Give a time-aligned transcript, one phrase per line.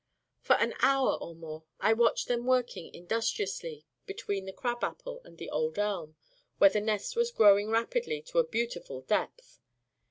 [0.39, 5.37] For an hour or more I watched them working industriously between the crab apple and
[5.37, 6.15] the old elm,
[6.57, 9.59] where the nest was growing rapidly to a beautiful depth.